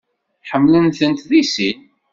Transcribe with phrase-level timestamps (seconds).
[0.49, 1.79] Ḥemmlen-tent deg sin.